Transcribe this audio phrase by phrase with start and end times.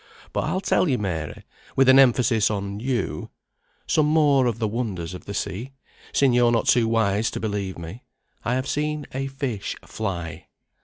[0.33, 1.43] But I'll tell you, Mary,"
[1.75, 3.29] with an emphasis on you,
[3.85, 5.73] "some more of the wonders of the sea,
[6.11, 8.05] sin' you're not too wise to believe me.
[8.43, 10.47] I have seen a fish fly."